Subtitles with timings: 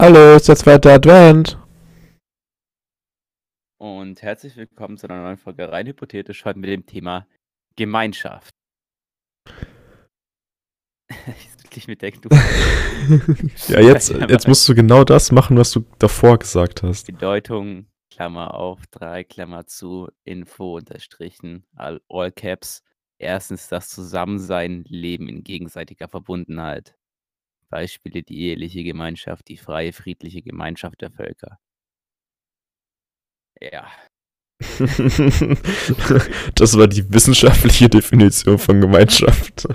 [0.00, 1.56] Hallo, ist der zweite Advent.
[3.78, 7.28] Und herzlich willkommen zu einer neuen Folge rein hypothetisch heute mit dem Thema
[7.76, 8.50] Gemeinschaft.
[11.76, 12.10] ich mit der
[13.68, 17.06] Ja, jetzt, jetzt musst du genau das machen, was du davor gesagt hast.
[17.06, 22.82] Bedeutung, Klammer auf, 3, Klammer zu, Info unterstrichen, all, all caps.
[23.22, 26.96] Erstens das Zusammensein, Leben in gegenseitiger Verbundenheit.
[27.68, 31.60] Beispiele die eheliche Gemeinschaft, die freie, friedliche Gemeinschaft der Völker.
[33.60, 33.88] Ja.
[36.56, 39.68] das war die wissenschaftliche Definition von Gemeinschaft.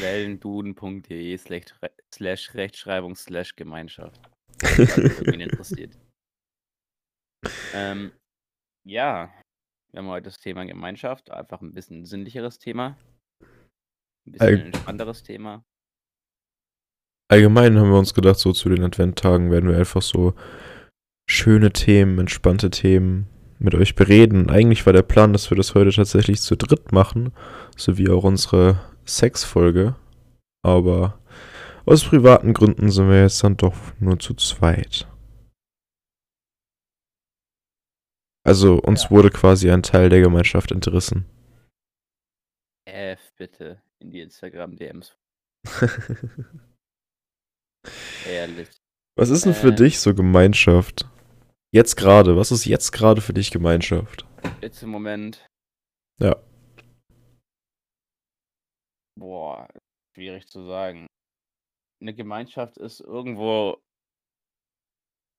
[0.00, 4.20] Wellenduden.de slash Rechtschreibung slash Gemeinschaft.
[4.58, 5.96] Wenn interessiert.
[7.74, 8.12] Ähm,
[8.84, 9.34] ja,
[9.92, 12.96] wir haben heute das Thema Gemeinschaft, einfach ein bisschen sinnlicheres Thema.
[14.26, 15.64] Ein bisschen All entspannteres Thema.
[17.30, 20.34] Allgemein haben wir uns gedacht, so zu den Adventtagen werden wir einfach so
[21.28, 23.26] schöne Themen, entspannte Themen
[23.58, 24.50] mit euch bereden.
[24.50, 27.32] Eigentlich war der Plan, dass wir das heute tatsächlich zu dritt machen,
[27.76, 29.94] so wie auch unsere Sexfolge.
[30.64, 31.18] Aber
[31.84, 35.06] aus privaten Gründen sind wir jetzt dann doch nur zu zweit.
[38.44, 39.10] Also uns ja.
[39.10, 41.26] wurde quasi ein Teil der Gemeinschaft entrissen.
[42.84, 45.16] F bitte in die Instagram-DMs.
[48.26, 48.68] Ehrlich.
[49.16, 51.08] Was ist denn äh, für dich so Gemeinschaft?
[51.72, 54.26] Jetzt gerade, was ist jetzt gerade für dich Gemeinschaft?
[54.60, 55.46] Jetzt im Moment.
[56.18, 56.36] Ja.
[59.18, 59.68] Boah,
[60.14, 61.06] schwierig zu sagen.
[62.00, 63.80] Eine Gemeinschaft ist irgendwo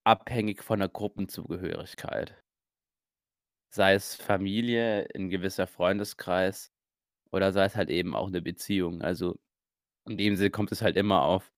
[0.06, 2.40] abhängig von der Gruppenzugehörigkeit
[3.74, 6.72] sei es Familie, ein gewisser Freundeskreis
[7.32, 9.02] oder sei es halt eben auch eine Beziehung.
[9.02, 9.36] Also,
[10.08, 11.52] in dem Sinne kommt es halt immer auf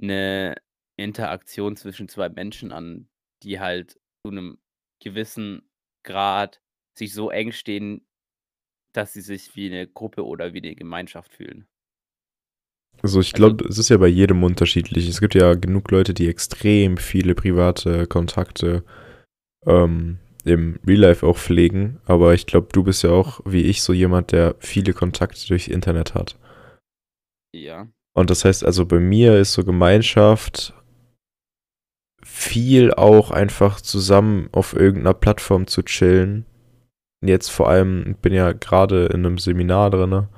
[0.00, 0.54] eine
[0.96, 3.08] Interaktion zwischen zwei Menschen an,
[3.42, 4.58] die halt zu einem
[5.02, 5.68] gewissen
[6.04, 6.60] Grad
[6.96, 8.06] sich so eng stehen,
[8.92, 11.66] dass sie sich wie eine Gruppe oder wie eine Gemeinschaft fühlen.
[13.02, 15.08] Also ich glaube, also, es ist ja bei jedem unterschiedlich.
[15.08, 18.84] Es gibt ja genug Leute, die extrem viele private Kontakte
[19.66, 23.82] ähm, im Real Life auch pflegen, aber ich glaube, du bist ja auch, wie ich,
[23.82, 26.38] so jemand, der viele Kontakte durchs Internet hat.
[27.54, 27.88] Ja.
[28.14, 30.74] Und das heißt also, bei mir ist so Gemeinschaft
[32.24, 36.44] viel auch einfach zusammen auf irgendeiner Plattform zu chillen.
[37.24, 40.28] Jetzt vor allem, ich bin ja gerade in einem Seminar drin,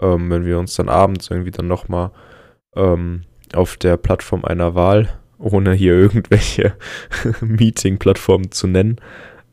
[0.00, 2.12] ähm, wenn wir uns dann abends irgendwie dann nochmal
[2.76, 3.22] ähm,
[3.52, 5.08] auf der Plattform einer Wahl,
[5.38, 6.76] ohne hier irgendwelche
[7.40, 9.00] Meeting-Plattformen zu nennen,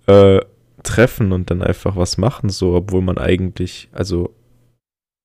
[0.07, 0.39] äh,
[0.83, 4.33] treffen und dann einfach was machen, so, obwohl man eigentlich, also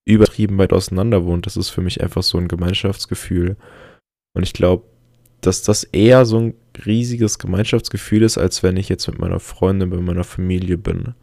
[0.07, 1.47] übertrieben weit auseinander wohnt.
[1.47, 3.57] Das ist für mich einfach so ein Gemeinschaftsgefühl.
[4.35, 4.85] Und ich glaube,
[5.41, 6.55] dass das eher so ein
[6.85, 11.15] riesiges Gemeinschaftsgefühl ist, als wenn ich jetzt mit meiner Freundin, mit meiner Familie bin.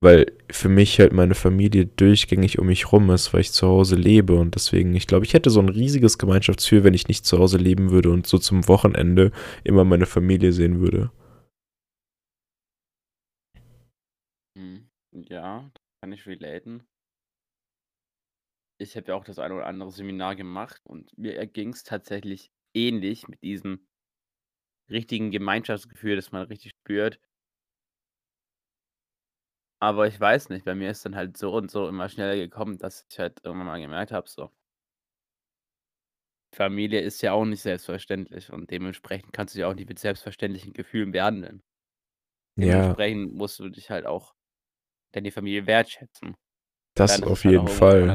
[0.00, 3.96] Weil für mich halt meine Familie durchgängig um mich rum ist, weil ich zu Hause
[3.96, 4.34] lebe.
[4.34, 7.58] Und deswegen, ich glaube, ich hätte so ein riesiges Gemeinschaftsgefühl, wenn ich nicht zu Hause
[7.58, 9.32] leben würde und so zum Wochenende
[9.64, 11.10] immer meine Familie sehen würde.
[15.14, 15.70] Ja,
[16.00, 16.86] kann ich relaten.
[18.80, 22.52] Ich habe ja auch das eine oder andere Seminar gemacht und mir erging es tatsächlich
[22.72, 23.86] ähnlich mit diesem
[24.90, 27.18] richtigen Gemeinschaftsgefühl, das man richtig spürt.
[29.82, 32.78] Aber ich weiß nicht, bei mir ist dann halt so und so immer schneller gekommen,
[32.78, 34.50] dass ich halt irgendwann mal gemerkt habe, so.
[36.54, 40.72] Familie ist ja auch nicht selbstverständlich und dementsprechend kannst du dich auch nicht mit selbstverständlichen
[40.72, 41.62] Gefühlen behandeln.
[42.56, 42.96] Ja.
[42.96, 44.34] Dementsprechend musst du dich halt auch
[45.14, 46.36] deine Familie wertschätzen.
[46.94, 48.06] Das Dann auf halt jeden Fall.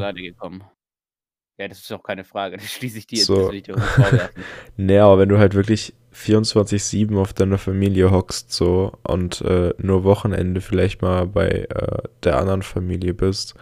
[1.59, 2.57] Ja, das ist auch keine Frage.
[2.57, 3.51] Das schließe ich dir so.
[3.51, 4.43] jetzt nicht vorwerfen.
[4.77, 10.03] nee, aber wenn du halt wirklich 24-7 auf deiner Familie hockst so und äh, nur
[10.03, 13.56] Wochenende vielleicht mal bei äh, der anderen Familie bist,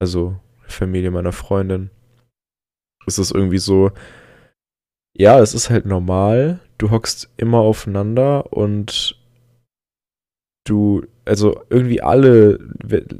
[0.00, 1.90] also Familie meiner Freundin,
[3.06, 3.92] ist es irgendwie so,
[5.14, 9.20] ja, es ist halt normal, du hockst immer aufeinander und
[10.64, 12.58] du, also irgendwie alle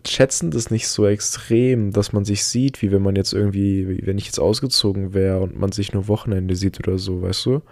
[0.07, 4.19] schätzen das nicht so extrem, dass man sich sieht, wie wenn man jetzt irgendwie, wenn
[4.19, 7.63] ich jetzt ausgezogen wäre und man sich nur Wochenende sieht oder so, weißt du?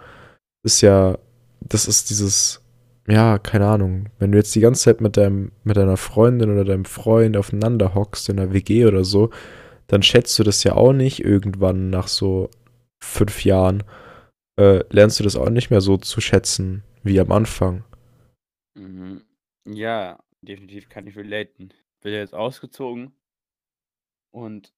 [0.63, 1.17] Ist ja,
[1.59, 2.61] das ist dieses,
[3.07, 6.63] ja, keine Ahnung, wenn du jetzt die ganze Zeit mit deinem, mit deiner Freundin oder
[6.63, 9.31] deinem Freund aufeinander hockst in der WG oder so,
[9.87, 12.49] dann schätzt du das ja auch nicht irgendwann nach so
[13.03, 13.83] fünf Jahren,
[14.57, 17.83] äh, lernst du das auch nicht mehr so zu schätzen wie am Anfang.
[18.75, 19.21] Mhm.
[19.65, 21.73] Ja, definitiv kann ich relaten.
[22.01, 23.13] bin jetzt ausgezogen
[24.31, 24.73] und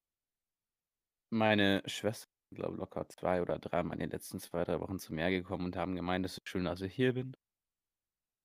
[1.31, 5.13] meine Schwester, glaube locker 2 oder 3 Mal in den letzten 2, 3 Wochen zu
[5.13, 7.35] mir gekommen und haben gemeint, es ist schön, dass ich hier bin.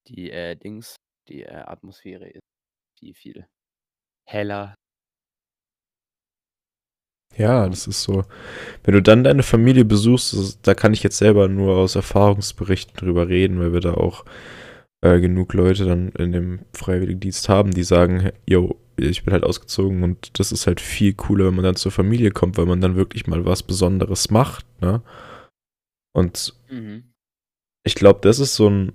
[0.07, 0.95] Die, äh, Dings
[1.27, 2.41] die, äh, Atmosphäre ist
[2.99, 3.47] viel, viel
[4.27, 4.75] heller.
[7.37, 8.25] Ja, das ist so.
[8.83, 13.29] Wenn du dann deine Familie besuchst, da kann ich jetzt selber nur aus Erfahrungsberichten drüber
[13.29, 14.25] reden, weil wir da auch
[15.01, 20.03] äh, genug Leute dann in dem Freiwilligendienst haben, die sagen, yo, ich bin halt ausgezogen
[20.03, 22.95] und das ist halt viel cooler, wenn man dann zur Familie kommt, weil man dann
[22.95, 25.01] wirklich mal was Besonderes macht, ne?
[26.13, 27.03] Und Mhm.
[27.85, 28.91] ich glaube, das ist so ein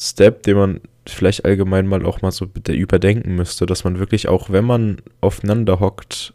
[0.00, 4.50] Step, den man vielleicht allgemein mal auch mal so überdenken müsste, dass man wirklich auch,
[4.50, 6.34] wenn man aufeinander hockt,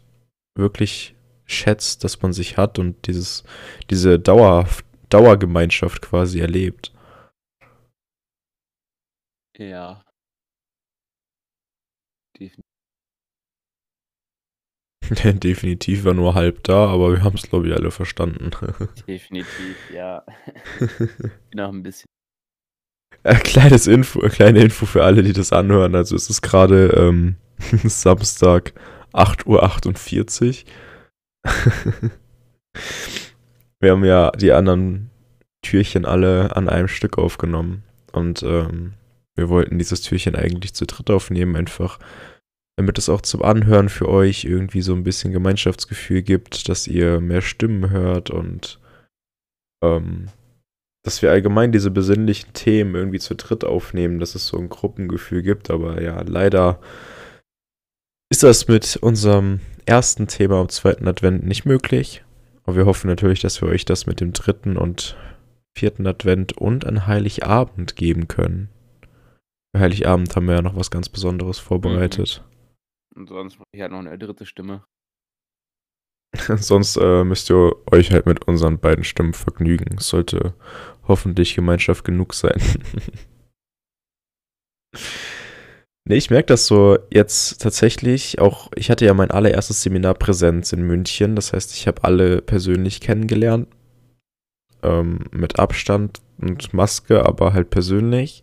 [0.56, 1.14] wirklich
[1.44, 3.44] schätzt, dass man sich hat und dieses,
[3.90, 6.92] diese Dauerhaft, Dauergemeinschaft quasi erlebt.
[9.58, 10.02] Ja.
[12.38, 12.62] Defini
[15.40, 18.50] Definitiv war nur halb da, aber wir haben es, glaube ich, alle verstanden.
[19.06, 20.24] definitiv, ja.
[21.50, 22.06] Bin auch 'n bisschen
[23.22, 25.94] Äh, kleines Info, kleine Info für alle, die das anhören.
[25.94, 27.36] Also es ist gerade ähm,
[27.84, 28.72] Samstag
[29.12, 30.70] 8.48 Uhr.
[33.80, 35.10] Wir haben ja die anderen
[35.62, 37.84] Türchen alle an einem Stück aufgenommen.
[38.12, 38.94] Und ähm,
[39.36, 41.98] wir wollten dieses Türchen eigentlich zu dritt aufnehmen, einfach
[42.78, 47.20] damit es auch zum Anhören für euch irgendwie so ein bisschen Gemeinschaftsgefühl gibt, dass ihr
[47.20, 48.78] mehr Stimmen hört und
[49.82, 50.26] ähm,
[51.02, 55.42] dass wir allgemein diese besinnlichen Themen irgendwie zu dritt aufnehmen, dass es so ein Gruppengefühl
[55.42, 55.70] gibt.
[55.70, 56.80] Aber ja, leider
[58.28, 62.24] ist das mit unserem ersten Thema am zweiten Advent nicht möglich.
[62.64, 65.16] Aber wir hoffen natürlich, dass wir euch das mit dem dritten und
[65.78, 68.68] vierten Advent und an Heiligabend geben können.
[69.78, 72.44] Heiligabend haben wir ja noch was ganz Besonderes vorbereitet.
[73.14, 74.84] und sonst brauche ich halt noch 'ne dritte Stimme.
[76.56, 79.96] Sonst äh, müsst ihr euch halt mit unseren beiden Stimmen vergnügen.
[79.98, 80.54] Es sollte
[81.08, 82.60] hoffentlich Gemeinschaft genug sein.
[86.04, 88.70] nee, ich merke das so jetzt tatsächlich auch.
[88.74, 91.36] Ich hatte ja mein allererstes Seminar Präsenz in München.
[91.36, 93.68] Das heißt, ich habe alle persönlich kennengelernt.
[94.82, 98.42] Ähm, mit Abstand und Maske, aber halt persönlich.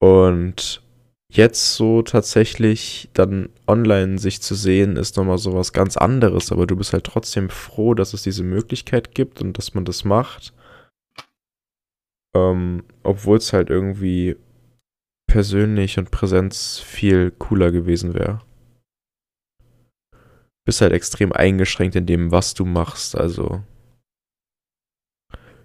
[0.00, 0.82] Und
[1.30, 6.66] jetzt so tatsächlich dann online sich zu sehen, ist nochmal so was ganz anderes, aber
[6.66, 10.52] du bist halt trotzdem froh, dass es diese Möglichkeit gibt und dass man das macht.
[12.34, 14.36] Ähm, Obwohl es halt irgendwie
[15.28, 18.40] persönlich und Präsenz viel cooler gewesen wäre.
[20.64, 23.62] Bist halt extrem eingeschränkt in dem, was du machst, also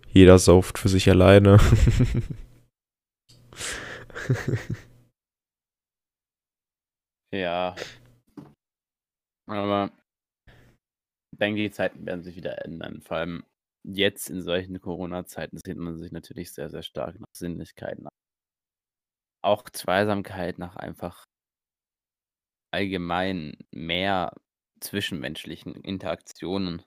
[0.07, 1.59] jeder sauft für sich alleine.
[7.31, 7.75] Ja.
[9.47, 9.91] Aber
[11.31, 13.01] ich denke, die Zeiten werden sich wieder ändern.
[13.01, 13.43] Vor allem
[13.83, 18.09] jetzt in solchen Corona-Zeiten sehnt man sich natürlich sehr, sehr stark nach Sinnlichkeit, nach
[19.41, 21.25] auch Zweisamkeit, nach einfach
[22.71, 24.33] allgemein mehr
[24.81, 26.83] zwischenmenschlichen Interaktionen.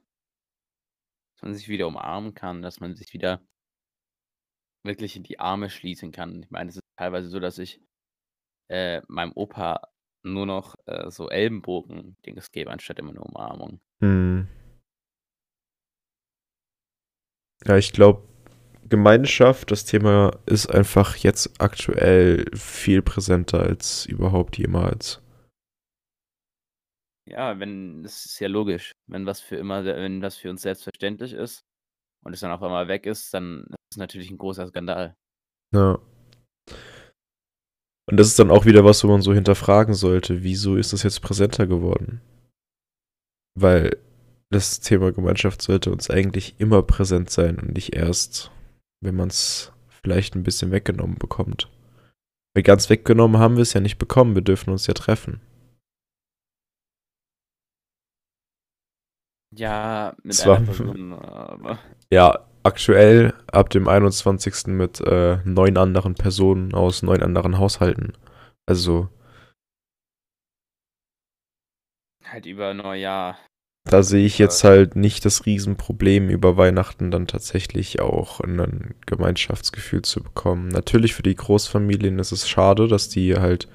[1.35, 3.40] Dass man sich wieder umarmen kann, dass man sich wieder
[4.84, 6.42] wirklich in die Arme schließen kann.
[6.44, 7.80] Ich meine, es ist teilweise so, dass ich,
[8.69, 9.82] äh, meinem Opa
[10.25, 13.80] nur noch, äh, so Ellenbogen-Dings gebe, anstatt immer 'ne Umarmung.
[14.00, 14.49] Mhm.
[17.66, 18.23] Ja, ich glaube,
[18.88, 25.20] Gemeinschaft, das Thema ist einfach jetzt aktuell viel präsenter als überhaupt jemals.
[27.30, 28.92] Ja, wenn das ist ja logisch.
[29.06, 31.62] Wenn was für immer wenn was für uns selbstverständlich ist
[32.25, 35.14] und es dann auf einmal weg ist, dann ist es natürlich 'n großer Skandal.
[35.75, 35.98] Ja.
[38.10, 41.02] Und das ist dann auch wieder was, wo man so hinterfragen sollte, wieso ist das
[41.02, 42.22] jetzt präsenter geworden?
[43.54, 43.98] Weil
[44.50, 48.50] das Thema Gemeinschaft sollte uns eigentlich immer präsent sein und nicht erst,
[49.02, 51.70] wenn man es vielleicht ein bisschen weggenommen bekommt.
[52.54, 55.42] Weil ganz weggenommen haben wir es ja nicht bekommen, wir dürfen uns ja treffen.
[59.54, 61.78] Ja, mit Zwar- einer Person, aber
[62.12, 64.69] Ja, aktuell ab dem 21.
[64.69, 68.15] mit äh, neun anderen Personen aus neun anderen Haushalten.
[68.67, 69.09] Also
[72.25, 73.38] halt über Neujahr.
[73.85, 80.03] Da sehe ich jetzt halt nicht das Riesenproblem, über Weihnachten dann tatsächlich auch ein Gemeinschaftsgefühl
[80.03, 80.69] zu bekommen.
[80.69, 83.67] Natürlich für die Großfamilien ist es schade, dass die halt,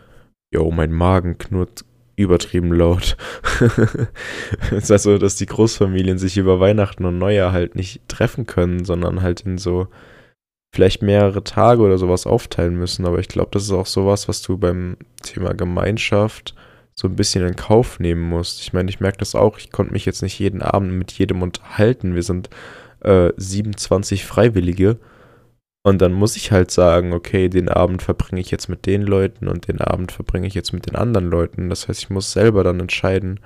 [0.53, 1.83] yo, mein Magen knurrt
[2.15, 3.17] übertrieben laut.
[4.71, 8.85] Es ist also, dass die Großfamilien sich über Weihnachten und Neujahr halt nicht treffen können,
[8.85, 9.87] sondern halt in so
[10.73, 13.05] vielleicht mehrere Tage oder sowas aufteilen müssen.
[13.05, 16.55] Aber ich glaube, das ist auch sowas, was du beim Thema Gemeinschaft
[16.95, 18.61] so ein bisschen in Kauf nehmen musst.
[18.61, 19.57] Ich meine, ich merke das auch.
[19.57, 22.15] Ich konnte mich jetzt nicht jeden Abend mit jedem unterhalten.
[22.15, 22.49] Wir sind
[23.01, 24.97] äh, 27 Freiwillige.
[25.85, 29.49] Und dann muss ich halt sagen, okay, den Abend verbringe ich jetzt mit den Leuten
[29.49, 31.69] und den Abend verbringe ich jetzt mit den anderen Leuten.
[31.69, 33.41] Das heißt, ich muss selber dann entscheiden,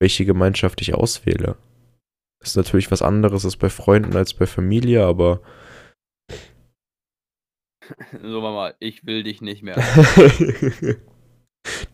[0.00, 1.56] welche Gemeinschaft ich auswähle.
[2.40, 5.42] Das ist natürlich was anderes als bei Freunden als bei Familie, aber.
[8.22, 9.76] So, Mama, ich will dich nicht mehr.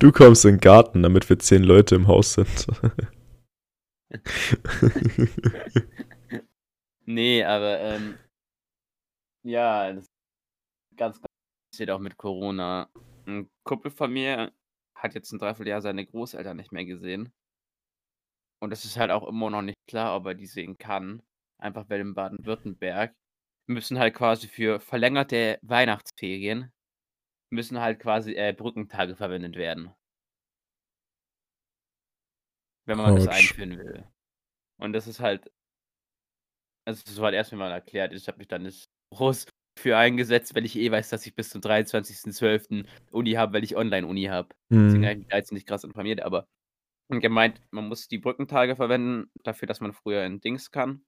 [0.00, 2.66] du kommst in den Garten, damit wir zehn Leute im Haus sind.
[7.06, 8.16] nee, aber ähm,
[9.44, 10.06] ja, das
[10.96, 11.28] ganz, ganz
[11.70, 12.90] passiert auch mit Corona.
[13.26, 14.52] Ein Kumpel von mir
[14.96, 17.32] hat jetzt ein Dreivierteljahr seine Großeltern nicht mehr gesehen.
[18.60, 21.22] Und es ist halt auch immer noch nicht klar, ob er die sehen kann.
[21.58, 23.14] Einfach weil in Baden-Württemberg
[23.66, 26.72] müssen halt quasi für verlängerte Weihnachtsferien
[27.50, 29.94] müssen halt quasi äh, Brückentage verwendet werden.
[32.86, 33.36] Wenn man das Autsch.
[33.36, 34.08] einführen will.
[34.78, 35.50] Und das ist halt.
[36.86, 38.12] Also, das war halt erst mal erklärt.
[38.12, 39.46] Ich habe mich dann nicht groß
[39.78, 42.86] für eingesetzt, weil ich eh weiß, dass ich bis zum 23.12.
[43.12, 44.50] Uni habe, weil ich Online-Uni habe.
[44.88, 45.06] Deswegen Hm.
[45.06, 46.46] habe ich mich da jetzt nicht krass informiert, aber
[47.10, 51.04] gemeint, man muss die Brückentage verwenden dafür, dass man früher in Dings kann.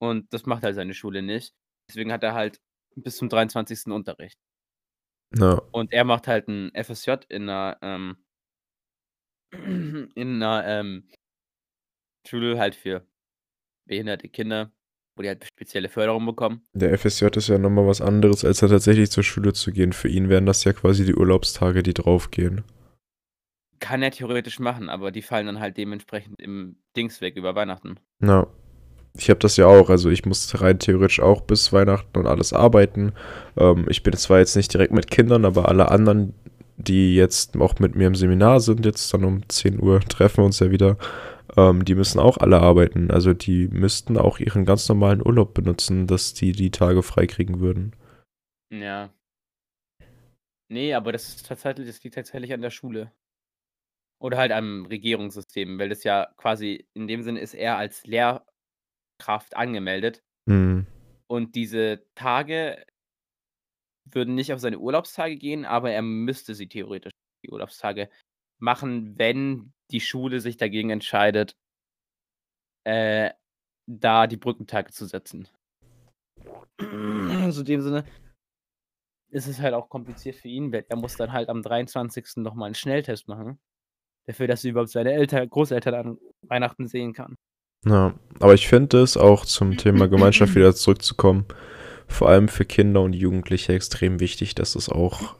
[0.00, 1.54] Und das macht halt seine Schule nicht.
[1.90, 2.60] Deswegen hat er halt
[2.96, 3.92] bis zum 23.
[3.92, 4.34] Unterricht.
[5.38, 5.62] Ja.
[5.74, 8.22] Und er macht halt 'n FSJ in 'ner, ähm
[10.16, 11.04] in 'ner, ähm
[12.26, 13.06] Schule halt für
[13.86, 14.72] behinderte Kinder,
[15.16, 16.62] wo die halt spezielle Förderung bekommen.
[16.72, 19.92] Der FSJ ist ja nochmal was anderes, als dann tatsächlich zur Schule zu gehen.
[19.92, 22.62] Für ihn wären das ja quasi die Urlaubstage, die draufgehen.
[23.80, 27.98] Kann er theoretisch machen, aber die fallen dann halt dementsprechend im Dings weg über Weihnachten.
[28.22, 28.46] Ja.
[29.14, 29.90] Ich habe das ja auch.
[29.90, 33.12] Also ich muss rein theoretisch auch bis Weihnachten und alles arbeiten.
[33.58, 36.32] Ähm, ich bin zwar jetzt nicht direkt mit Kindern, aber alle anderen,
[36.78, 40.44] die jetzt auch mit mir im Seminar sind, jetzt dann um 10 Uhr treffen wir
[40.44, 40.96] uns ja wieder,
[41.56, 43.10] ähm, die müssen auch alle arbeiten.
[43.10, 47.94] Also die müssten auch ihren ganz normalen Urlaub benutzen, dass die die Tage freikriegen würden.
[48.70, 49.12] Ja.
[50.70, 53.12] Ne, aber das ist tatsächlich das liegt tatsächlich an der Schule.
[54.18, 59.56] Oder halt am Regierungssystem, weil das ja quasi in dem Sinne ist er als Lehrkraft
[59.56, 60.22] angemeldet.
[60.46, 60.86] Mhm.
[61.26, 62.84] Und diese Tage
[64.04, 67.12] würden nicht auf seine Urlaubstage gehen, aber er müsste sie theoretisch
[67.44, 68.08] die Urlaubstage
[68.58, 71.56] machen, wenn die Schule sich dagegen entscheidet
[72.84, 73.30] äh,
[73.86, 75.48] da die Brückentage zu setzen.
[76.78, 78.04] Also in dem Sinne
[79.30, 82.36] ist es halt auch kompliziert für ihn, weil er muss dann halt am 23.
[82.36, 83.58] noch mal 'n Schnelltest machen,
[84.26, 87.36] dafür, dass er überhaupt seine Eltern Großeltern an Weihnachten sehen kann.
[87.84, 91.46] Ja, aber ich finde es auch zum Thema Gemeinschaft wieder zurückzukommen,
[92.08, 95.36] vor allem für Kinder und Jugendliche extrem wichtig, dass es auch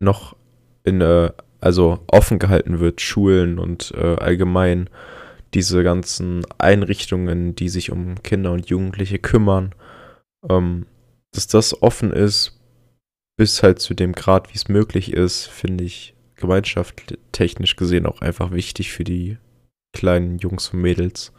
[0.00, 0.36] noch
[0.84, 4.90] in, äh, also offen gehalten wird, Schulen und äh, allgemein
[5.54, 9.72] diese ganzen Einrichtungen, die sich um Kinder und Jugendliche kümmern,
[10.48, 10.86] ähm,
[11.32, 12.60] dass das offen ist,
[13.38, 18.50] bis halt zu dem Grad, wie es möglich ist, finde ich gemeinschaftstechnisch gesehen auch einfach
[18.50, 19.38] wichtig für die
[19.94, 21.32] kleinen Jungs und Mädels.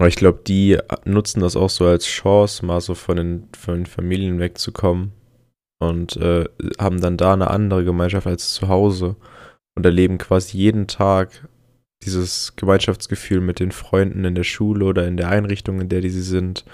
[0.00, 3.74] Aber ich glaube, die nutzen das auch so als Chance, mal so von den, von
[3.74, 5.12] den Familien wegzukommen
[5.82, 6.44] und äh,
[6.78, 9.16] haben dann da eine andere Gemeinschaft als zu Hause
[9.74, 11.48] und erleben quasi jeden Tag
[12.04, 16.10] dieses Gemeinschaftsgefühl mit den Freunden in der Schule oder in der Einrichtung, in der die
[16.10, 16.64] sie sind.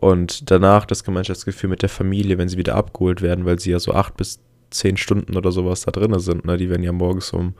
[0.00, 3.80] Und danach das Gemeinschaftsgefühl mit der Familie, wenn sie wieder abgeholt werden, weil sie ja
[3.80, 4.40] so acht bis
[4.70, 6.44] zehn Stunden oder sowas da drin sind.
[6.44, 6.56] Ne?
[6.56, 7.54] Die werden ja morgens um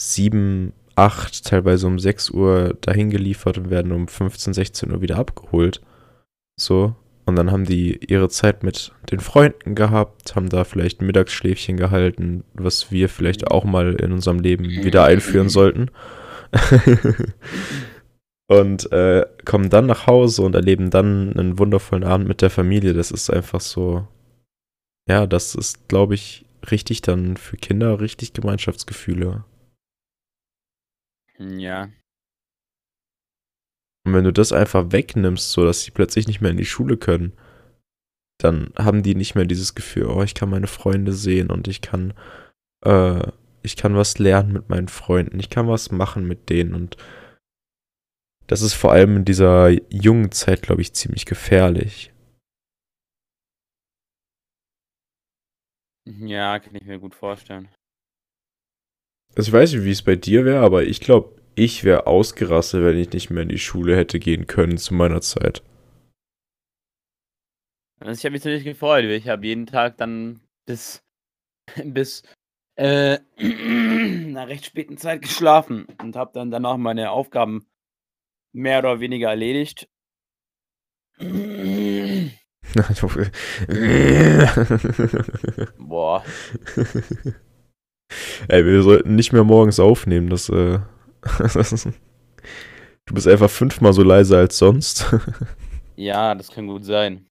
[0.00, 5.16] sieben, acht, teilweise um sechs Uhr dahin geliefert und werden um 15, 16 Uhr wieder
[5.16, 5.80] abgeholt.
[6.58, 6.96] So.
[7.26, 11.76] Und dann haben die ihre Zeit mit den Freunden gehabt, haben da vielleicht ein Mittagsschläfchen
[11.76, 15.90] gehalten, was wir vielleicht auch mal in unserem Leben wieder einführen sollten.
[18.46, 22.94] und äh, kommen dann nach Hause und erleben dann einen wundervollen Abend mit der Familie.
[22.94, 24.06] Das ist einfach so,
[25.08, 29.44] ja, das ist, glaube ich, richtig dann für Kinder richtig Gemeinschaftsgefühle.
[31.38, 31.88] Ja.
[34.06, 36.96] Und wenn du das einfach wegnimmst, so dass sie plötzlich nicht mehr in die Schule
[36.96, 37.32] können,
[38.38, 41.80] dann haben die nicht mehr dieses Gefühl, oh, ich kann meine Freunde sehen und ich
[41.80, 42.14] kann,
[42.84, 43.32] äh,
[43.62, 46.96] ich kann was lernen mit meinen Freunden, ich kann was machen mit denen und
[48.46, 52.12] das ist vor allem in dieser jungen Zeit, glaube ich, ziemlich gefährlich.
[56.04, 57.68] Ja, kann ich mir gut vorstellen.
[59.34, 62.84] Also ich weiß nicht, wie es bei dir wäre, aber ich glaube, ich wäre ausgerastet,
[62.84, 65.62] wenn ich nicht mehr in die Schule hätte gehen können zu meiner Zeit.
[67.98, 69.04] Also, ich habe mich natürlich gefreut.
[69.04, 71.02] Ich habe jeden Tag dann bis
[71.84, 72.22] bis,
[72.76, 77.66] äh, 'ner recht späten Zeit geschlafen und habe dann danach meine Aufgaben
[78.52, 79.88] mehr oder weniger erledigt.
[85.78, 86.22] Boah.
[88.48, 90.80] Ey, wir sollten nicht mehr morgens aufnehmen, das, äh
[93.06, 95.06] Du bist einfach fünfmal so leise als sonst.
[95.98, 97.26] Ja, das kann gut sein.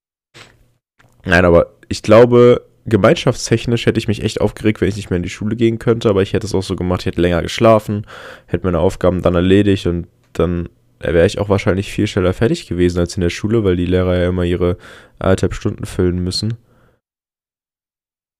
[1.24, 5.24] Nein, aber ich glaube, gemeinschaftstechnisch hätte ich mich echt aufgeregt, wenn ich nicht mehr in
[5.24, 8.08] die Schule gehen könnte, aber ich hätte es auch so gemacht, ich hätte länger geschlafen,
[8.48, 13.00] hätte meine Aufgaben dann erledigt und dann wäre ich auch wahrscheinlich viel schneller fertig gewesen
[13.00, 14.78] als in der Schule, weil die Lehrer ja immer ihre
[15.20, 16.56] anderthalb Stunden füllen müssen.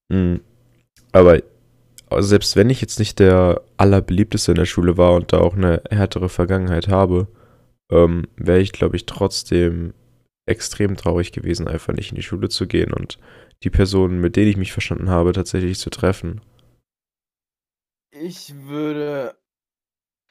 [0.10, 0.42] Mhm.
[1.12, 1.42] Aber
[2.16, 5.56] also selbst wenn ich jetzt nicht der allerbeliebteste in der Schule war und da auch
[5.56, 7.28] eine härtere Vergangenheit habe,
[7.92, 9.94] ähm, wäre ich, glaube ich, trotzdem
[10.48, 13.20] extrem traurig gewesen, einfach nicht in die Schule zu gehen und
[13.64, 16.42] die Personen, mit denen ich mich verstanden habe, tatsächlich zu treffen.
[18.12, 19.38] Ich würde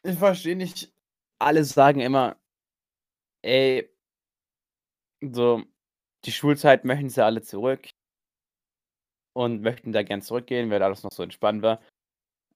[0.02, 0.92] ich verstehe nicht
[1.38, 2.36] alle sagen immer:
[3.42, 3.90] „Ey“
[5.20, 5.62] so,
[6.24, 7.88] die Schulzeit möchten sie alle zurück
[9.34, 11.80] und möchten da gern zurückgehen, weil alles noch so entspannt war.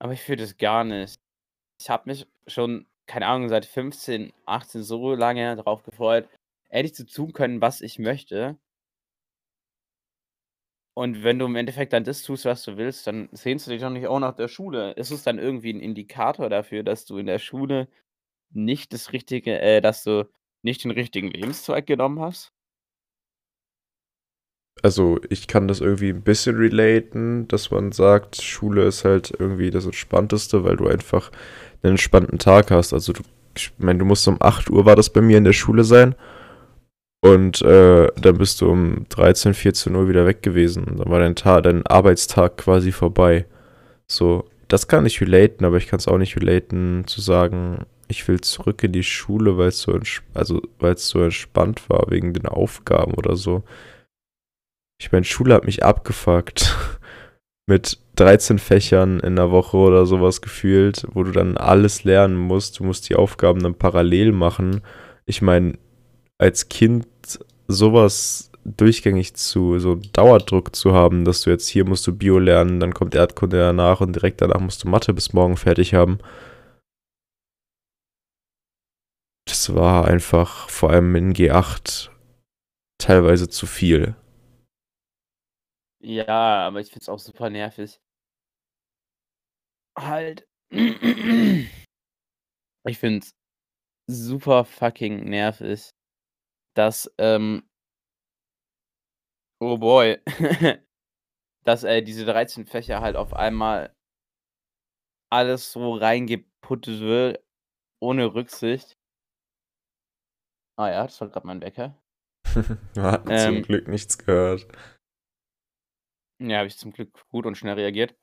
[0.00, 1.16] Aber ich fühle das gar nicht.
[1.80, 6.28] Ich habe mich schon, keine Ahnung, seit 15, 18 so lange darauf gefreut,
[6.70, 8.58] endlich zu tun können, was ich möchte.
[10.96, 13.80] Und wenn du im Endeffekt dann das tust, was du willst, dann sehnst du dich
[13.82, 14.92] doch nicht auch nach der Schule.
[14.92, 17.88] Ist es dann irgendwie 'n Indikator dafür, dass du in der Schule
[18.50, 20.28] nicht das richtige äh, dass du
[20.62, 22.50] nicht den richtigen Lebenszweig genommen hast?
[24.84, 29.70] Also, ich kann das irgendwie 'n bisschen relaten, dass man sagt, Schule ist halt irgendwie
[29.70, 31.30] das Entspannteste, weil du einfach
[31.82, 32.92] 'nen entspannten Tag hast.
[32.92, 33.22] Also, du
[33.56, 36.14] ich meine, du musst um 8:00 war das bei mir in der Schule sein
[37.22, 40.84] und, äh, dann bist du um 13:00, 14:00 wieder weg gewesen.
[40.98, 43.46] Dann war dein Ta dein Arbeitstag quasi vorbei.
[44.08, 48.40] So, das kann ich relaten, aber ich kann's auch nicht relaten zu sagen, ich will
[48.42, 50.62] zurück in die Schule, weil's so entsch also,
[50.96, 53.64] so entspannt war wegen den Aufgaben oder so.
[55.00, 56.76] Ich meine, Schule hat mich abgefuckt
[57.68, 62.36] mit 13 Fächern in 'ner Woche oder so was gefühlt, wo du dann alles lernen
[62.36, 62.80] musst.
[62.80, 64.82] Du musst die Aufgaben dann parallel machen.
[65.26, 65.78] Ich meine,
[66.38, 67.06] als Kind
[67.68, 72.38] so was durchgängig zu so Dauerdruck zu haben, dass du jetzt hier musst du Bio
[72.38, 76.18] lernen, dann kommt Erdkunde danach und direkt danach musst du Mathe bis morgen fertig haben.
[79.46, 82.10] Das war einfach, vor allem in G8,
[82.98, 84.14] teilweise zu viel.
[86.00, 88.00] Ja, aber ich finde es auch super nervig.
[89.98, 90.46] Halt.
[92.86, 93.34] Ich finde es
[94.06, 95.90] super fucking nervig,
[96.74, 97.68] dass, ähm
[99.60, 100.18] oh boy,
[101.64, 103.94] dass, äh, diese 13 Fächer halt auf einmal
[105.30, 107.44] alles so reingeputtet wird,
[108.00, 108.96] ohne Rücksicht.
[110.78, 112.00] Ah ja, das war grad mein Wecker.
[112.96, 114.68] Hatten zum Ähm Glück nichts gehört.
[116.40, 118.14] Ja, habe ich zum Glück gut und schnell reagiert.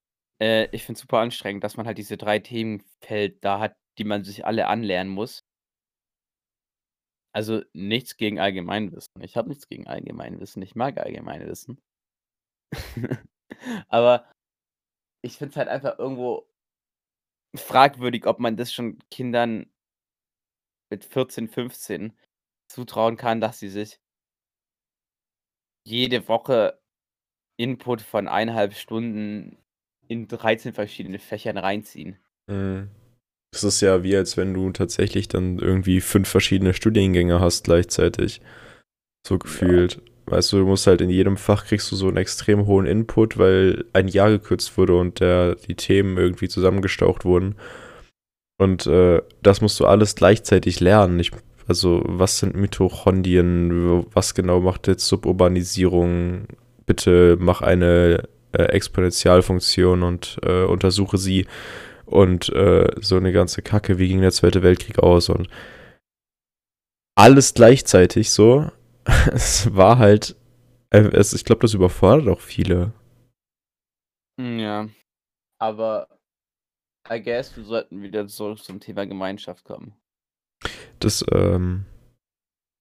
[0.42, 4.04] Äh, ich finde es super anstrengend, dass man halt diese 3 Themenfeld da hat, die
[4.06, 5.44] man sich alle anlernen muss.
[7.34, 9.22] Also, nichts gegen Allgemeinwissen.
[9.22, 10.62] Ich habe nichts gegen Allgemeinwissen.
[10.64, 11.80] Ich mag Allgemeinwissen.
[13.90, 14.26] Aber
[15.24, 16.48] ich finde es halt einfach irgendwo
[17.56, 19.70] fragwürdig, ob man das schon Kindern
[20.90, 22.18] mit 14, 15
[22.68, 24.00] zutrauen kann, dass sie sich
[25.86, 26.80] jede Woche
[27.58, 29.58] Input von 1 1/2 Stunden
[30.08, 32.18] in 13 verschiedene Fächern reinziehen.
[32.50, 32.90] Mhm.
[33.54, 38.42] Das ist ja wie, als wenn du tatsächlich dann irgendwie 5 verschiedene Studiengänge hast gleichzeitig,
[39.28, 39.40] so Ja.
[39.40, 40.02] gefühlt.
[40.28, 43.38] Weißt du, du musst halt in jedem Fach kriegst du so 'n extrem hohen Input,
[43.38, 47.56] weil ein Jahr gekürzt wurde und der die Themen irgendwie zusammengestaucht wurden.
[48.60, 51.20] Und, äh, das musst du alles gleichzeitig lernen.
[51.20, 51.32] Ich
[51.68, 54.06] also, was sind Mitochondrien?
[54.14, 56.48] Was genau macht jetzt Suburbanisierung?
[56.88, 61.48] Bitte mach eine, äh, Exponentialfunktion und, äh, untersuche sie
[62.06, 64.00] und, äh, so 'ne ganze Kacke.
[64.00, 65.50] Wie ging der Zweite Weltkrieg aus und
[67.18, 68.70] alles gleichzeitig so.
[69.34, 70.36] Es war halt
[70.92, 72.94] äh, es ich glaube, das überfordert auch viele.
[74.40, 74.90] Hm, ja.
[75.60, 76.08] Aber
[77.10, 79.96] I guess, wir sollten wieder zurück zum Thema Gemeinschaft kommen.
[81.02, 81.86] Das, ähm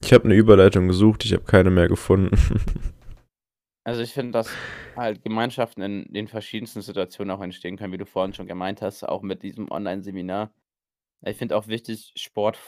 [0.04, 2.36] ich habe 'ne Überleitung gesucht, ich habe keine mehr gefunden.
[3.86, 4.58] Also, ich finde, dass
[4.96, 9.04] halt Gemeinschaften in den verschiedensten Situationen auch entstehen können, wie du vorhin schon gemeint hast,
[9.04, 10.50] auch mit diesem Onlineseminar.
[11.26, 12.58] Ich finde auch wichtig, Sport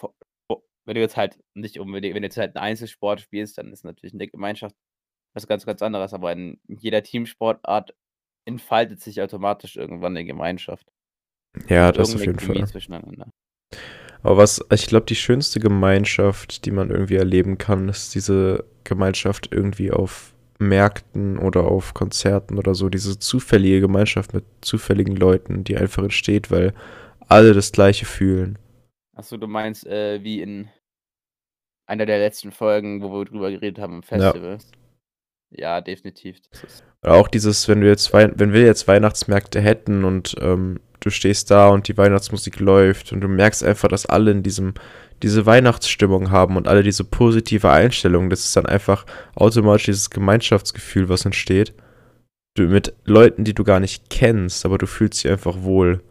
[0.87, 3.85] wenn du jetzt halt nicht unbedingt wenn du jetzt halt 'n Einzelsport spielst, dann ist
[3.85, 4.77] natürlich in der Gemeinschaft
[5.35, 7.95] was ganz, ganz anderes, aber in jeder Teamsportart
[8.47, 10.87] entfaltet sich automatisch irgendwann 'ne Gemeinschaft.
[11.69, 12.69] Ja, Also, das auf jeden Chemie Fall.
[12.69, 13.29] zwischeneinander.
[14.23, 19.51] Aber was ich glaube, die schönste Gemeinschaft, die man irgendwie erleben kann, ist diese Gemeinschaft
[19.53, 22.89] irgendwie auf Märkten oder auf Konzerten oder so.
[22.89, 26.75] Diese zufällige Gemeinschaft mit zufälligen Leuten, die einfach entsteht, weil
[27.29, 28.59] alle das Gleiche fühlen.
[29.15, 30.69] Ach so, du meinst, äh, wie in
[31.87, 34.33] einer der letzten Folgen, wo wir drüber geredet haben im Ja.
[34.33, 34.71] Festivals.
[35.51, 36.39] Ja, definitiv.
[36.51, 40.35] Das ist Oder auch dieses, wenn du jetzt Wei wenn wir jetzt Weihnachtsmärkte hätten und,
[40.41, 44.43] ähm, du stehst da und die Weihnachtsmusik läuft und du merkst einfach, dass alle in
[44.43, 44.75] diesem
[45.23, 48.31] diese Weihnachtsstimmung haben und alle diese positive Einstellung.
[48.31, 51.75] Das ist dann einfach automatisch dieses Gemeinschaftsgefühl, was entsteht.
[52.57, 56.03] Du mit Leuten, die du gar nicht kennst, aber du fühlst dich einfach wohl.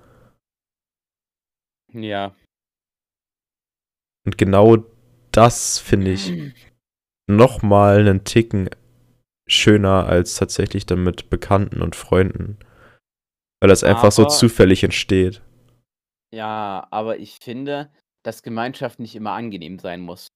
[1.91, 2.35] Ja.
[4.25, 4.83] Und genau
[5.31, 6.33] das finde ich
[7.27, 8.69] noch mal 'nen Ticken
[9.47, 12.57] schöner als tatsächlich dann mit Bekannten und Freunden.
[13.61, 15.41] Weil das einfach so Aber zufällig entsteht.
[16.31, 17.91] Ja, aber ich finde,
[18.25, 20.31] dass Gemeinschaft nicht immer angenehm sein muss.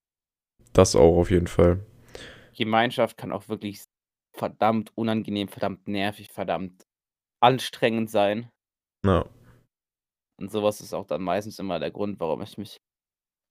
[0.73, 1.83] Das auch auf jeden Fall.
[2.55, 3.83] Gemeinschaft kann auch wirklich
[4.35, 6.85] verdammt unangenehm, verdammt nervig, verdammt
[7.41, 8.49] anstrengend sein.
[9.03, 9.25] Ja.
[10.39, 12.79] Und so was ist auch dann meistens immer der Grund, warum ich mich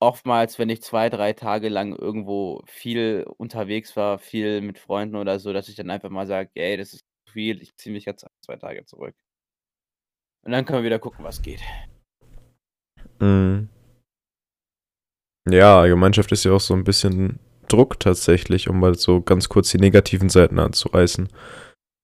[0.01, 5.39] oftmals, wenn ich 2, 3 Tage lang irgendwo viel unterwegs war, viel mit Freunden oder
[5.39, 8.05] so, dass ich dann einfach mal sage: „Ey, das ist zu viel, ich ziehe mich
[8.05, 9.17] jetzt 1, 2 Tage zurück.“
[10.45, 11.61] Und dann können wir wieder gucken, was geht.
[13.21, 13.69] Mhm.
[15.51, 19.71] Ja, Gemeinschaft ist ja auch so 'n bisschen Druck tatsächlich, um mal so ganz kurz
[19.71, 21.29] die negativen Seiten anzureißen.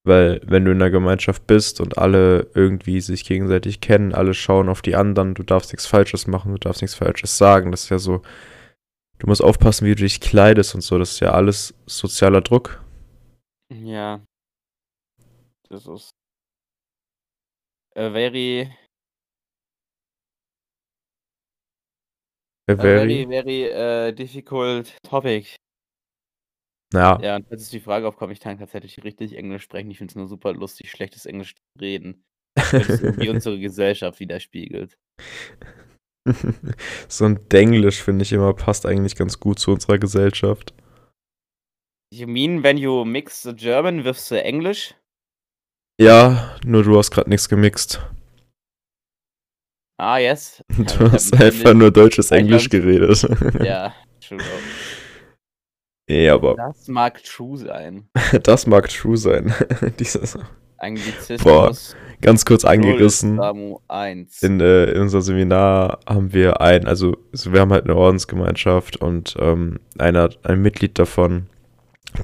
[0.04, 4.68] Weil, wenn du in 'ner Gemeinschaft bist und alle irgendwie sich gegenseitig kennen, alle schauen
[4.68, 7.70] auf die anderen, du darfst nix Falsches machen, du darfst nix Falsches sagen.
[7.72, 8.22] Das ist ja so
[9.18, 10.98] du musst aufpassen, wie du dich kleidest und so.
[10.98, 12.80] Das ist ja alles sozialer Druck.
[13.70, 14.24] Ja.
[15.70, 16.12] Das ist
[17.96, 18.68] a very
[22.66, 25.56] A a very very, very, äh, difficult topic.
[26.94, 27.18] Ja.
[27.20, 29.90] Ja, und jetzt ist die Frage aufgekommen, ich kann tatsächlich richtig Englisch sprechen.
[29.90, 32.24] Ich finde es nur super lustig, schlechtes Englisch zu reden,
[32.56, 34.96] irgendwie unsere Gesellschaft widerspiegelt.
[37.08, 40.72] So 'n Denglisch, finde ich immer, passt eigentlich ganz gut zu unserer Gesellschaft.
[42.10, 44.94] You mean when you mix the German with the English?
[46.00, 48.00] Ja, nur du hast grad nix gemixt.
[49.98, 50.62] Ah, yes.
[50.98, 53.26] Du hast einfach nur deutsches Englisch geredet.
[53.62, 54.38] Ja, true.
[56.08, 58.08] Ja, aber Das mag true sein.
[58.42, 59.54] das mag true sein.
[59.98, 60.36] Dieses
[61.42, 61.72] boah,
[62.20, 63.36] ganz kurz angerissen.
[63.36, 64.42] Samu 1.
[64.42, 68.96] In, äh, in unserem Seminar haben wir ein also, so wir haben halt 'ne Ordensgemeinschaft
[68.96, 71.46] und, ähm, einer ein Mitglied davon,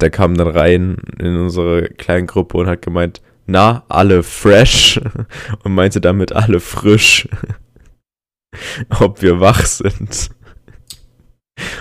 [0.00, 5.00] der kam dann rein in unsere Kleingruppe und hat gemeint: „Na, alle fresh?“
[5.64, 7.28] Und meinte damit alle frisch.
[9.00, 10.30] Ob wir wach sind.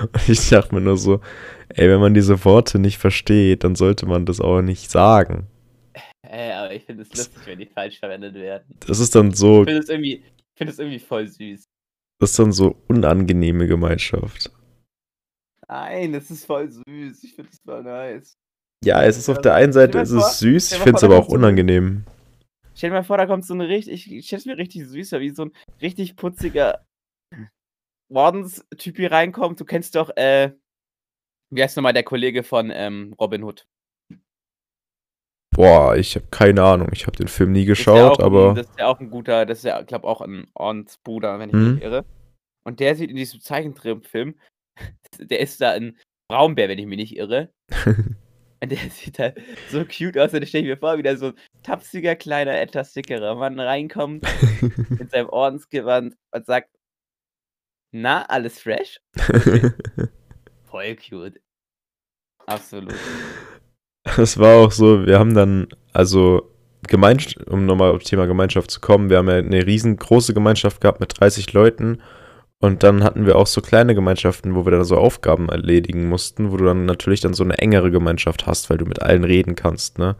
[0.01, 1.21] Und ich dachte mir nur so:
[1.69, 5.47] „Ey, wenn man diese Worte nicht versteht, dann sollte man das auch nicht sagen.“
[6.23, 8.75] Ey, aber ich finde es lustig, wenn die falsch verwendet werden.
[8.81, 10.23] Das ist dann so Ich finde es irgendwie
[10.55, 11.63] ich es irgendwie voll süß.
[12.19, 14.51] das ist dann so unangenehme Gemeinschaft.
[15.67, 17.23] Nein, das ist voll süß.
[17.23, 18.37] Ich finde es voll nice.
[18.85, 21.27] Ja, es ist auf der einen Seite ist vor süß, ich finde es aber auch
[21.27, 22.05] 'ne unangenehm.
[22.75, 25.09] Stell dir mal vor, da kommt so 'ne richtig ich stelle es mir richtig süß
[25.09, 26.79] vor, wie so 'n richtig putziger
[28.11, 29.59] Ordenstyp hier reinkommt.
[29.59, 30.53] Du kennst doch, äh
[31.51, 33.65] wie heißt noch mal der Kollege von, ähm, Robin Hood?
[35.53, 36.89] Boah, ich habe keine Ahnung.
[36.93, 39.63] Ich habe den Film nie geschaut, aber das ist ja auch 'n guter das ist
[39.65, 41.73] ja, glaube auch 'n Ordensbruder, wenn ich mich Mhm.
[41.73, 42.03] nicht irre.
[42.65, 44.39] Und der sieht in diesem Zeichentrickfilm
[45.19, 45.97] der ist da 'n
[46.29, 47.53] Braunbär, wenn ich mich nicht irre.
[48.61, 49.37] Und der sieht halt
[49.69, 52.59] so cute aus und dann stelle ich mir vor, wie da so 'n tapsiger, kleiner,
[52.59, 54.23] etwas dickerer Mann reinkommt
[54.97, 56.67] mit seinem Ordensgewand und sagt:
[57.93, 58.99] „Na, alles fresh?“
[60.71, 61.39] Voll cute.
[62.47, 62.93] Absolut.
[64.17, 66.51] Es war auch so, wir haben dann also
[66.87, 70.81] Gemeinsch um noch mal aufs Thema Gemeinschaft zu kommen, wir haben ja 'ne riesengroße Gemeinschaft
[70.81, 72.01] gehabt mit 30 Leuten
[72.59, 76.51] und dann hatten wir auch so kleine Gemeinschaften, wo wir dann so Aufgaben erledigen mussten,
[76.51, 79.55] wo du dann natürlich dann so 'ne engere Gemeinschaft hast, weil du mit allen reden
[79.55, 80.15] kannst, ne?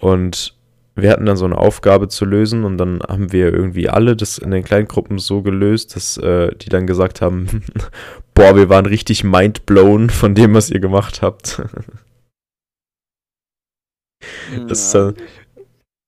[0.00, 0.54] Und
[0.96, 4.38] wir hatten dann so 'ne Aufgabe zu lösen und dann haben wir irgendwie alle das
[4.38, 7.62] in den Kleingruppen so gelöst, dass, äh, die dann gesagt haben:
[8.34, 11.62] „Boah, wir waren richtig mind blown von dem, was ihr gemacht habt.“
[14.68, 15.12] Das ist Ja.
[15.12, 15.16] dann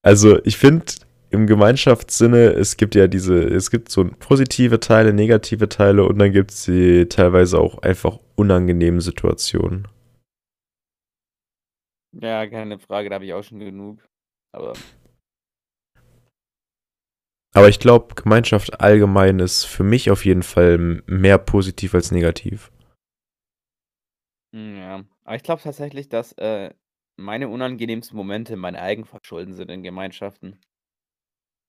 [0.03, 0.87] also, ich finde
[1.31, 6.33] im Gemeinschaftssinne, es gibt ja diese es gibt so positive Teile, negative Teile und dann
[6.33, 9.89] gibt's die teilweise auch einfach unangenehmen Situationen.
[12.13, 14.07] Ja, keine Frage, da habe ich auch schon genug.
[14.53, 14.85] Aber
[17.55, 22.71] Aber ich glaube, Gemeinschaft allgemein ist für mich auf jeden Fall mehr positiv als negativ.
[24.53, 25.05] hm, ja.
[25.25, 26.73] Aber ich glaube tatsächlich, dass, äh,
[27.17, 30.59] meine unangenehmsten Momente mein Eigenverschulden sind in Gemeinschaften.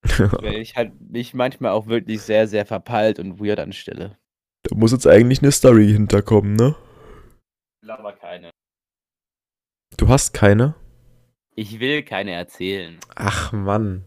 [0.42, 4.16] Weil ich halt mich manchmal auch wirklich sehr, sehr verpeilt und weird anstelle.
[4.62, 6.74] Da muss jetzt eigentlich eine Story hinterkommen, ne?
[7.82, 8.50] Will aber keine.
[9.96, 10.74] Du hast keine?
[11.54, 12.98] Ich will keine erzählen.
[13.16, 14.04] Ach Mann.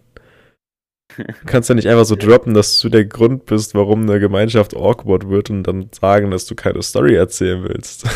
[1.17, 4.75] Du kannst ja nicht einfach so droppen, dass du der Grund bist, warum eine Gemeinschaft
[4.75, 8.07] awkward wird und dann sagen, dass du keine Story erzählen willst.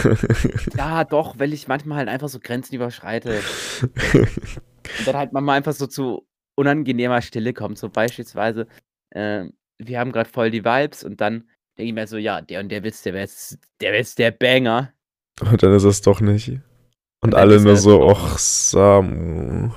[0.77, 3.39] Ja, doch, weil ich manchmal halt einfach so Grenzen überschreite
[4.13, 6.26] und dann halt manchmal einfach so zu
[6.57, 7.77] unangenehmer Stille kommt.
[7.77, 8.67] So beispielsweise,
[9.13, 12.59] ähm, wir haben gerade voll die Vibes und dann denke ich mir so: „Ja, der
[12.61, 14.93] und der Witz, der wäre jetzt der jetzt der Banger.“
[15.41, 16.49] Und dann ist es doch nicht.
[16.49, 19.71] Und Und alle nur so, ach Samu.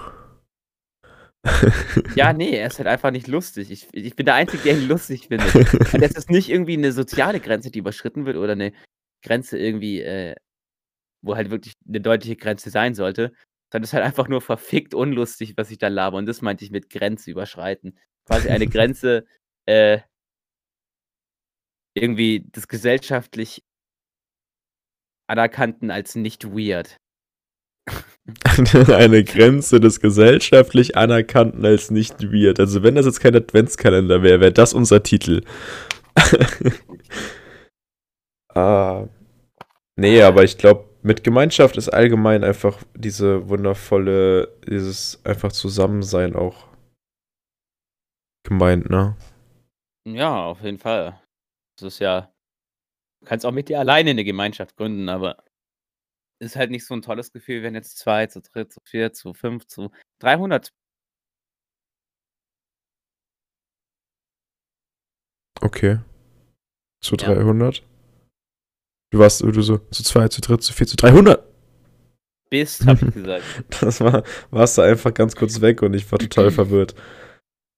[2.17, 3.71] Ja, ne, er ist halt einfach nicht lustig.
[3.71, 5.55] Ich ich bin der Einzige, der ihn lustig findet.
[5.95, 8.73] Und das ist nicht irgendwie 'ne soziale Grenze, die überschritten wird oder 'ne
[9.25, 10.35] Grenze irgendwie, äh,
[11.23, 13.33] wo halt wirklich 'ne deutliche Grenze sein sollte,
[13.71, 16.71] sondern ist halt einfach nur verfickt unlustig, was ich da laber und das meinte ich
[16.71, 17.99] mit Grenze überschreiten.
[18.27, 19.27] Quasi eine Grenze,
[19.67, 20.01] äh
[21.95, 23.65] irgendwie des gesellschaftlich
[25.29, 26.97] Anerkannten als nicht weird.
[28.89, 32.61] Eine Grenze des gesellschaftlich Anerkannten als nicht weird.
[32.61, 35.43] Also wenn das jetzt kein Adventskalender wäre, wäre das unser Titel.
[38.55, 39.09] ah.
[39.97, 46.67] Nee, aber ich glaube, mit Gemeinschaft ist allgemein einfach diese wundervolle, dieses einfach Zusammensein auch
[48.47, 49.17] gemeint, ne?
[50.07, 51.21] Ja, auf jeden Fall.
[51.79, 52.33] Das ist ja
[53.23, 55.39] du kannst auch mit dir alleine 'ne Gemeinschaft gründen, aber
[56.41, 59.35] ist halt nicht so 'n tolles Gefühl, wenn jetzt 2, zu 3, zu 4, zu
[59.35, 60.71] 5, zu 300
[65.63, 65.99] Okay.
[67.03, 67.35] Zu Ja.
[67.35, 67.83] 300?
[69.13, 71.45] Du warst du so zu 2, zu 3, zu 4, zu 300.
[72.51, 73.45] bist, habe ich gesagt.
[73.81, 76.95] Das war, warst du einfach ganz kurz weg und ich war total verwirrt.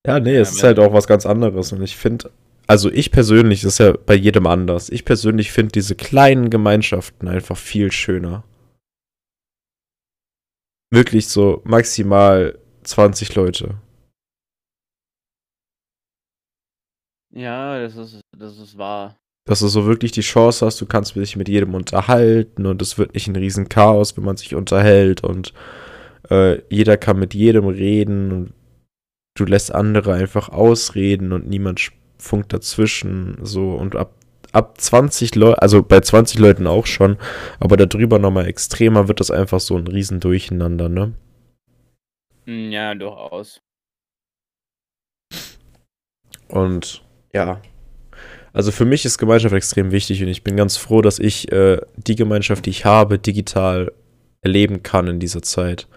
[0.06, 2.30] Ja, nee, Ja, es ist mehr- halt auch was ganz anderes und ich finde,
[2.66, 7.28] also ich persönlich, das ist ja bei jedem anders, ich persönlich finde diese kleinen Gemeinschaften
[7.28, 8.44] einfach viel schöner.
[10.90, 13.78] Wirklich so maximal 20 Leute.
[17.34, 19.16] Ja, das ist das ist wahr.
[19.44, 22.96] Dass du so wirklich die Chance hast, du kannst dich mit jedem unterhalten und es
[22.96, 25.52] wird nicht ein riesen Chaos, wenn man sich unterhält und
[26.30, 28.52] äh, jeder kann mit jedem reden und
[29.34, 34.14] du lässt andere einfach ausreden und niemand funkt dazwischen so und ab
[34.52, 37.16] ab 20 Leuten, also bei 20 Leuten auch schon,
[37.58, 41.14] aber darüber nochmal extremer wird das einfach so ein riesen Durcheinander, ne?
[42.44, 43.60] Hm, ja, durchaus.
[46.48, 47.02] Und
[47.32, 47.62] ja,
[48.52, 51.80] also für mich ist Gemeinschaft extrem wichtig und ich bin ganz froh, dass ich äh,
[51.96, 53.92] die Gemeinschaft, die ich habe, digital
[54.42, 55.88] erleben kann in dieser Zeit.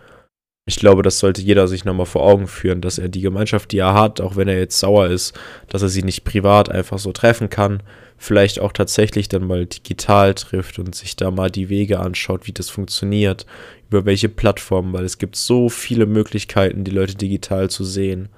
[0.68, 3.78] Ich glaube, das sollte jeder sich nochmal vor Augen führen, dass er die Gemeinschaft, die
[3.78, 5.38] er hat, auch wenn er jetzt sauer ist,
[5.68, 7.84] dass er sie nicht privat einfach so treffen kann,
[8.18, 12.52] vielleicht auch tatsächlich dann mal digital trifft und sich da mal die Wege anschaut, wie
[12.52, 13.46] das funktioniert,
[13.89, 18.30] über welche Plattformen, weil es gibt so viele Möglichkeiten, die Leute digital zu sehen.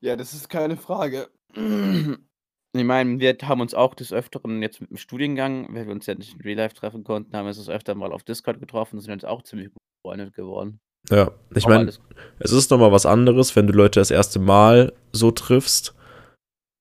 [0.00, 1.28] Ja, das ist keine Frage.
[1.56, 6.06] Ich meine, wir haben uns auch des Öfteren jetzt mit dem Studiengang, weil wir uns
[6.06, 8.58] ja nicht in Real Life treffen konnten, haben wir uns das öfter mal auf Discord
[8.58, 10.80] getroffen und sind jetzt auch ziemlich gut befreundet geworden.
[11.10, 11.92] Ja, ich meine,
[12.38, 15.93] es ist nochmal was anderes, wenn du Leute das erste Mal so triffst.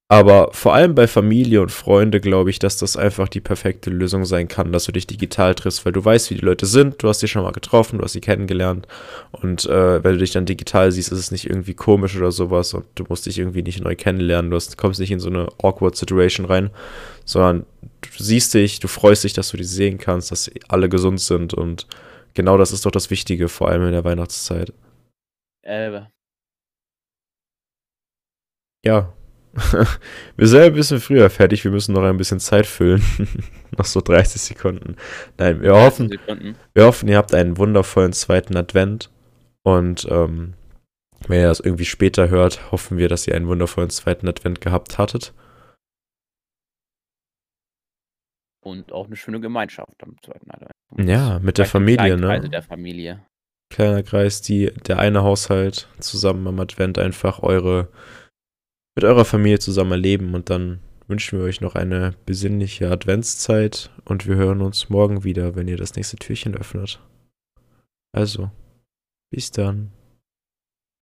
[0.10, 4.26] Aber vor allem bei Familie und Freunde glaube ich, dass das einfach die perfekte Lösung
[4.26, 7.08] sein kann, dass du dich digital triffst, weil du weißt, wie die Leute sind, du
[7.08, 8.86] hast sie schon mal getroffen, du hast sie kennengelernt.
[9.32, 12.74] Und äh, wenn du dich dann digital siehst, ist es nicht irgendwie komisch oder sowas
[12.74, 15.48] und du musst dich irgendwie nicht neu kennenlernen, du hast, kommst nicht in so eine
[15.64, 16.70] awkward Situation rein,
[17.26, 17.66] sondern
[18.02, 21.22] du siehst dich, du freust dich, dass du die sehen kannst, dass sie alle gesund
[21.22, 21.54] sind.
[21.54, 21.88] Und
[22.34, 24.74] genau das ist doch das Wichtige, vor allem in der Weihnachtszeit.
[25.64, 26.02] äh,
[28.86, 29.14] Ja.
[30.36, 33.04] wir sind ein bisschen früher fertig, wir müssen noch ein bisschen Zeit füllen.
[33.78, 34.96] noch so 30 Sekunden.
[35.38, 36.56] Nein, wir 30 hoffen, Sekunden.
[36.74, 39.12] wir hoffen, ihr habt einen wundervollen zweiten Advent.
[39.64, 40.56] Und ähm,
[41.28, 44.98] wenn ihr das irgendwie später hört, hoffen wir, dass ihr einen wundervollen zweiten Advent gehabt
[44.98, 45.34] hattet.
[48.64, 50.72] Und auch eine schöne Gemeinschaft am zweiten Advent.
[50.98, 52.50] Ja, mit der Familie, ne?
[52.50, 53.26] Der Familie.
[53.70, 57.90] Kleiner Kreis, die, der eine Haushalt zusammen am Advent einfach eure,
[58.96, 64.28] mit eurer Familie zusammen erleben und dann wünschen wir euch noch eine besinnliche Adventszeit und
[64.28, 67.00] wir hören uns morgen wieder, wenn ihr das nächste Türchen öffnet.
[68.12, 68.52] Also,
[69.32, 69.92] bis dann.